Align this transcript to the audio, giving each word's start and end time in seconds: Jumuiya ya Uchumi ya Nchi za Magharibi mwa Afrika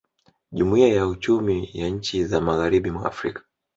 Jumuiya 0.51 0.87
ya 0.87 1.07
Uchumi 1.07 1.69
ya 1.73 1.89
Nchi 1.89 2.25
za 2.25 2.41
Magharibi 2.41 2.91
mwa 2.91 3.05
Afrika 3.05 3.41